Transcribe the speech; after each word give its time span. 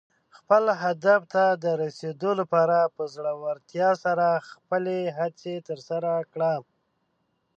خپل 0.37 0.63
هدف 0.83 1.21
ته 1.33 1.43
د 1.63 1.65
رسېدو 1.83 2.31
لپاره 2.39 2.77
په 2.95 3.03
زړۀ 3.13 3.33
ورتیا 3.45 3.89
سره 4.03 4.27
خپلې 4.51 4.99
هڅې 5.17 5.55
ترسره 5.67 6.13
کړه. 6.31 6.53